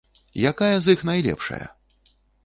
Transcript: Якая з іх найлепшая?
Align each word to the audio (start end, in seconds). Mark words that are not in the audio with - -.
Якая 0.51 0.77
з 0.85 0.95
іх 0.97 1.03
найлепшая? 1.09 1.59